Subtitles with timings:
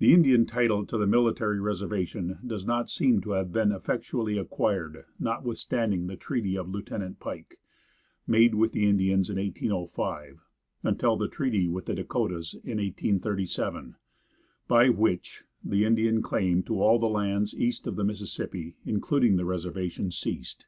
[0.00, 5.04] The Indian title to the military reservation does not seem to have been effectually acquired,
[5.20, 7.60] notwithstanding the treaty of Lieutenant Pike,
[8.26, 10.40] made with the Indians in 1805,
[10.82, 13.94] until the treaty with the Dakotas, in 1837,
[14.66, 19.44] by which the Indian claim to all the lands east of the Mississippi, including the
[19.44, 20.66] reservation, ceased.